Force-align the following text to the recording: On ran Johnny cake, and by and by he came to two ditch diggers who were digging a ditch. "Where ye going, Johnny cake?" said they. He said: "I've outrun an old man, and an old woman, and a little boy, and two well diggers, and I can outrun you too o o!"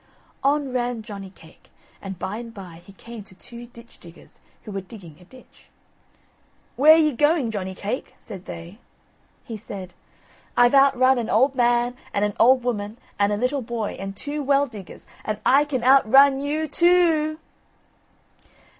On 0.43 0.73
ran 0.73 1.03
Johnny 1.03 1.29
cake, 1.29 1.69
and 2.01 2.17
by 2.17 2.37
and 2.37 2.51
by 2.55 2.81
he 2.83 2.91
came 2.91 3.23
to 3.23 3.35
two 3.35 3.67
ditch 3.67 3.99
diggers 3.99 4.39
who 4.63 4.71
were 4.71 4.81
digging 4.81 5.17
a 5.19 5.25
ditch. 5.25 5.67
"Where 6.75 6.97
ye 6.97 7.11
going, 7.11 7.51
Johnny 7.51 7.75
cake?" 7.75 8.15
said 8.17 8.45
they. 8.45 8.79
He 9.43 9.55
said: 9.57 9.93
"I've 10.57 10.73
outrun 10.73 11.19
an 11.19 11.29
old 11.29 11.53
man, 11.53 11.95
and 12.15 12.25
an 12.25 12.33
old 12.39 12.63
woman, 12.63 12.97
and 13.19 13.31
a 13.31 13.37
little 13.37 13.61
boy, 13.61 13.95
and 13.99 14.17
two 14.17 14.41
well 14.41 14.65
diggers, 14.65 15.05
and 15.23 15.37
I 15.45 15.65
can 15.65 15.83
outrun 15.83 16.41
you 16.41 16.67
too 16.67 17.37
o 17.39 18.47
o!" 18.49 18.57